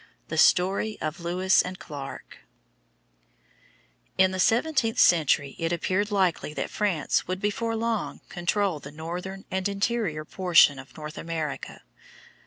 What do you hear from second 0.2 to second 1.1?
THE STORY